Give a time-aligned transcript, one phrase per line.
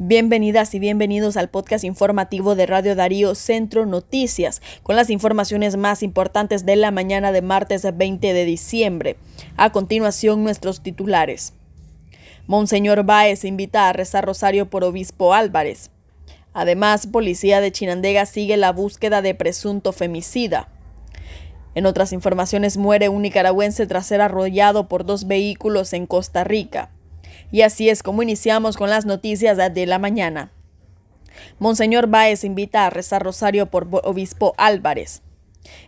[0.00, 6.04] Bienvenidas y bienvenidos al podcast informativo de Radio Darío Centro Noticias, con las informaciones más
[6.04, 9.16] importantes de la mañana de martes 20 de diciembre.
[9.56, 11.52] A continuación, nuestros titulares.
[12.46, 15.90] Monseñor Báez invita a rezar rosario por Obispo Álvarez.
[16.52, 20.68] Además, policía de Chinandega sigue la búsqueda de presunto femicida.
[21.74, 26.92] En otras informaciones, muere un nicaragüense tras ser arrollado por dos vehículos en Costa Rica.
[27.50, 30.52] Y así es como iniciamos con las noticias de la mañana.
[31.58, 35.22] Monseñor Báez invita a rezar rosario por obispo Álvarez.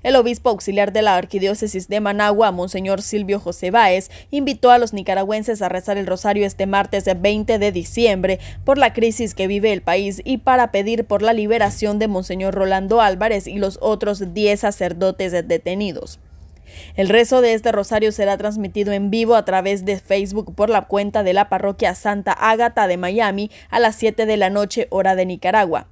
[0.02, 4.92] El obispo auxiliar de la arquidiócesis de Managua, Monseñor Silvio José Báez, invitó a los
[4.92, 9.72] nicaragüenses a rezar el rosario este martes 20 de diciembre por la crisis que vive
[9.72, 14.34] el país y para pedir por la liberación de Monseñor Rolando Álvarez y los otros
[14.34, 16.18] 10 sacerdotes detenidos.
[16.94, 20.82] El rezo de este rosario será transmitido en vivo a través de Facebook por la
[20.82, 25.14] cuenta de la parroquia Santa Ágata de Miami a las 7 de la noche hora
[25.14, 25.88] de Nicaragua.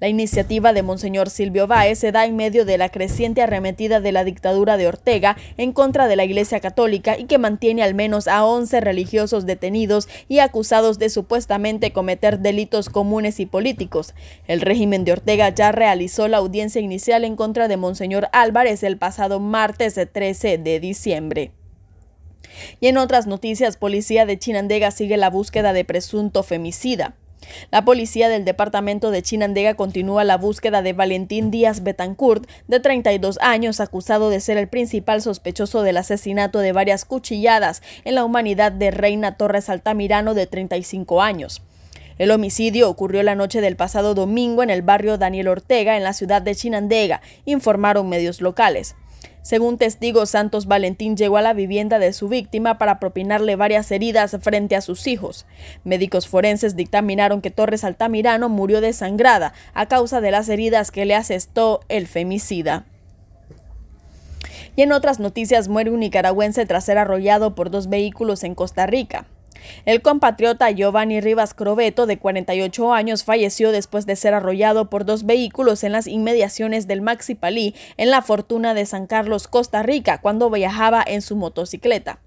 [0.00, 4.12] La iniciativa de Monseñor Silvio Báez se da en medio de la creciente arremetida de
[4.12, 8.28] la dictadura de Ortega en contra de la Iglesia Católica y que mantiene al menos
[8.28, 14.14] a 11 religiosos detenidos y acusados de supuestamente cometer delitos comunes y políticos.
[14.46, 18.96] El régimen de Ortega ya realizó la audiencia inicial en contra de Monseñor Álvarez el
[18.96, 21.52] pasado martes 13 de diciembre.
[22.80, 27.14] Y en otras noticias, policía de Chinandega sigue la búsqueda de presunto femicida.
[27.70, 33.38] La policía del departamento de Chinandega continúa la búsqueda de Valentín Díaz Betancourt, de 32
[33.40, 38.72] años, acusado de ser el principal sospechoso del asesinato de varias cuchilladas en la humanidad
[38.72, 41.62] de Reina Torres Altamirano, de 35 años.
[42.18, 46.12] El homicidio ocurrió la noche del pasado domingo en el barrio Daniel Ortega, en la
[46.12, 48.94] ciudad de Chinandega, informaron medios locales.
[49.42, 54.36] Según testigos, Santos Valentín llegó a la vivienda de su víctima para propinarle varias heridas
[54.40, 55.46] frente a sus hijos.
[55.82, 61.14] Médicos forenses dictaminaron que Torres Altamirano murió desangrada a causa de las heridas que le
[61.14, 62.84] asestó el femicida.
[64.76, 68.86] Y en otras noticias muere un nicaragüense tras ser arrollado por dos vehículos en Costa
[68.86, 69.26] Rica.
[69.84, 75.24] El compatriota Giovanni Rivas Croveto, de 48 años, falleció después de ser arrollado por dos
[75.24, 80.20] vehículos en las inmediaciones del Maxi Palí, en la Fortuna de San Carlos, Costa Rica,
[80.20, 82.20] cuando viajaba en su motocicleta.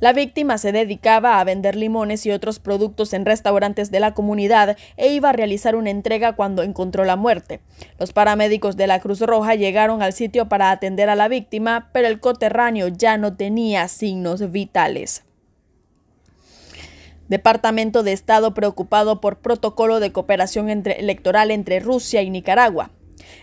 [0.00, 4.76] La víctima se dedicaba a vender limones y otros productos en restaurantes de la comunidad
[4.96, 7.60] e iba a realizar una entrega cuando encontró la muerte.
[7.98, 12.08] Los paramédicos de la Cruz Roja llegaron al sitio para atender a la víctima, pero
[12.08, 15.24] el coterráneo ya no tenía signos vitales.
[17.28, 22.90] Departamento de Estado preocupado por protocolo de cooperación electoral entre Rusia y Nicaragua.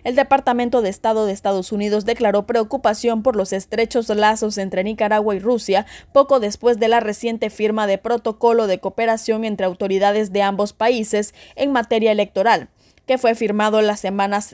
[0.04, 5.36] El Departamento de Estado de Estados Unidos declaró preocupación por los estrechos lazos entre Nicaragua
[5.36, 10.42] y Rusia poco después de la reciente firma de protocolo de cooperación entre autoridades de
[10.42, 12.70] ambos países en materia electoral
[13.06, 13.96] que fue firmado la,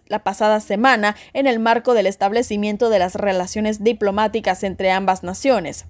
[0.07, 5.85] la pasada semana en el marco del establecimiento de las relaciones diplomáticas entre ambas naciones.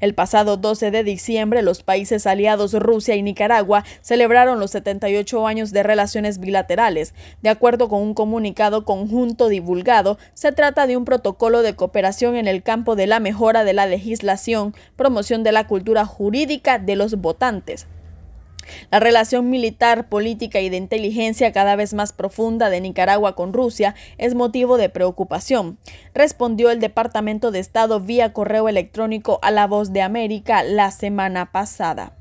[0.00, 5.72] El pasado 12 de diciembre, los países aliados Rusia y Nicaragua celebraron los 78 años
[5.72, 7.14] de relaciones bilaterales.
[7.42, 12.48] De acuerdo con un comunicado conjunto divulgado, se trata de un protocolo de cooperación en
[12.48, 17.16] el campo de la mejora de la legislación, promoción de la cultura jurídica de los
[17.16, 17.86] votantes,
[18.90, 23.94] la relación militar, política y de inteligencia cada vez más profunda de Nicaragua con Rusia
[24.18, 25.78] es motivo de preocupación,
[26.14, 31.52] respondió el Departamento de Estado vía correo electrónico a La Voz de América la semana
[31.52, 32.16] pasada.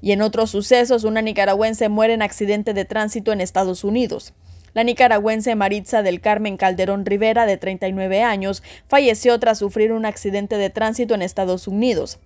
[0.00, 4.34] Y en otros sucesos, una nicaragüense muere en accidente de tránsito en Estados Unidos.
[4.74, 10.58] La nicaragüense Maritza del Carmen Calderón Rivera, de 39 años, falleció tras sufrir un accidente
[10.58, 12.18] de tránsito en Estados Unidos.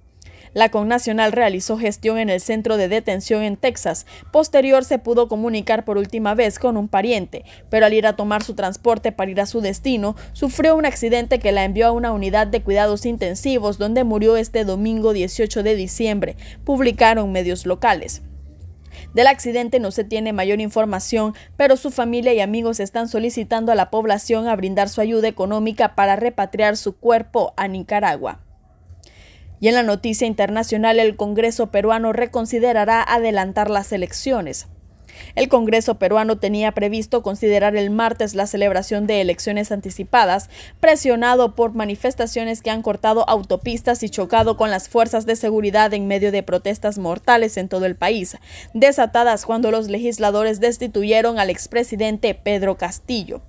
[0.54, 4.06] La connacional realizó gestión en el centro de detención en Texas.
[4.32, 8.42] Posterior se pudo comunicar por última vez con un pariente, pero al ir a tomar
[8.42, 12.12] su transporte para ir a su destino, sufrió un accidente que la envió a una
[12.12, 18.22] unidad de cuidados intensivos donde murió este domingo 18 de diciembre, publicaron medios locales.
[19.14, 23.74] Del accidente no se tiene mayor información, pero su familia y amigos están solicitando a
[23.74, 28.40] la población a brindar su ayuda económica para repatriar su cuerpo a Nicaragua.
[29.60, 34.68] Y en la noticia internacional, el Congreso peruano reconsiderará adelantar las elecciones.
[35.34, 40.48] El Congreso peruano tenía previsto considerar el martes la celebración de elecciones anticipadas,
[40.80, 46.06] presionado por manifestaciones que han cortado autopistas y chocado con las fuerzas de seguridad en
[46.06, 48.36] medio de protestas mortales en todo el país,
[48.74, 53.42] desatadas cuando los legisladores destituyeron al expresidente Pedro Castillo.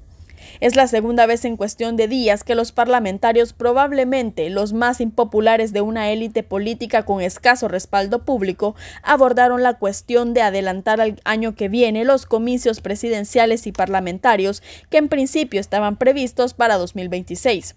[0.59, 5.73] Es la segunda vez en cuestión de días que los parlamentarios, probablemente los más impopulares
[5.73, 11.55] de una élite política con escaso respaldo público, abordaron la cuestión de adelantar al año
[11.55, 17.75] que viene los comicios presidenciales y parlamentarios que en principio estaban previstos para 2026.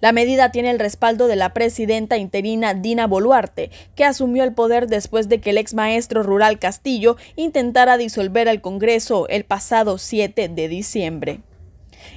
[0.00, 4.86] La medida tiene el respaldo de la presidenta interina Dina Boluarte, que asumió el poder
[4.86, 10.48] después de que el ex maestro rural Castillo intentara disolver el Congreso el pasado 7
[10.48, 11.40] de diciembre.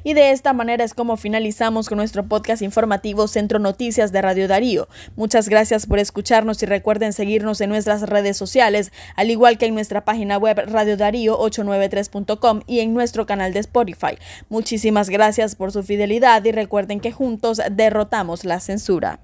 [0.04, 4.48] Y de esta manera es como finalizamos con nuestro podcast informativo Centro Noticias de Radio
[4.48, 4.88] Darío.
[5.16, 9.74] Muchas gracias por escucharnos y recuerden seguirnos en nuestras redes sociales, al igual que en
[9.74, 14.18] nuestra página web radiodarío893.com y en nuestro canal de Spotify.
[14.50, 19.20] Muchísimas gracias por su fidelidad y recuerden que juntos derrotamos la censura.